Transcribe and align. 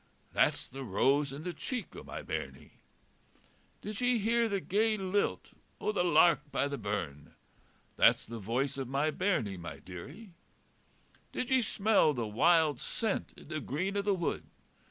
That's 0.33 0.67
the 0.67 0.83
rose 0.83 1.31
in 1.31 1.43
the 1.43 1.53
cheek 1.53 1.95
o' 1.95 2.01
my 2.01 2.23
bairnie. 2.23 2.79
Did 3.81 4.01
ye 4.01 4.17
hear 4.17 4.49
the 4.49 4.59
gay 4.59 4.97
lilt 4.97 5.51
o' 5.79 5.91
the 5.91 6.03
lark 6.03 6.51
by 6.51 6.67
the 6.67 6.79
burn? 6.79 7.35
That's 7.97 8.25
the 8.25 8.39
voice 8.39 8.79
of 8.79 8.87
my 8.87 9.11
bairnie, 9.11 9.57
my 9.57 9.77
dearie. 9.77 10.33
Did 11.31 11.51
ye 11.51 11.61
smell 11.61 12.15
the 12.15 12.25
wild 12.25 12.79
scent 12.81 13.33
in 13.37 13.49
the 13.49 13.59
green 13.59 13.95
o' 13.95 14.01
the 14.01 14.15
wood? 14.15 14.47